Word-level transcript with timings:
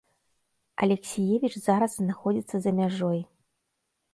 Алексіевіч 0.85 1.51
зараз 1.67 1.91
знаходзіцца 1.99 2.57
за 2.65 2.71
мяжой. 2.81 3.19